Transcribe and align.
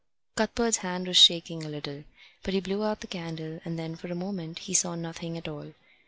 Cuthbert's 0.35 0.77
hand 0.77 1.05
was 1.07 1.15
shaking 1.17 1.63
a 1.63 1.69
little, 1.69 2.05
but 2.41 2.55
he 2.55 2.59
blew 2.59 2.83
out 2.83 3.01
the 3.01 3.05
candle, 3.05 3.59
and 3.63 3.77
then, 3.77 3.95
for 3.95 4.07
a 4.07 4.15
moment, 4.15 4.57
he 4.57 4.73
saw 4.73 4.95
nothing 4.95 5.37
at 5.37 5.47
all. 5.47 5.75